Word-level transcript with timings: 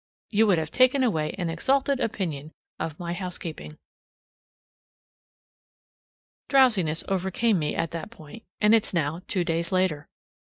You 0.31 0.47
would 0.47 0.57
have 0.57 0.71
taken 0.71 1.03
away 1.03 1.35
an 1.37 1.51
exalted 1.51 1.99
opinion 1.99 2.51
of 2.79 2.99
my 2.99 3.13
housekeeping. 3.13 3.77
Drowsiness 6.49 7.03
overcame 7.07 7.59
me 7.59 7.75
at 7.75 7.91
that 7.91 8.09
point, 8.09 8.43
and 8.59 8.73
it's 8.73 8.95
now 8.95 9.21
two 9.27 9.43
days 9.43 9.71
later. 9.71 10.07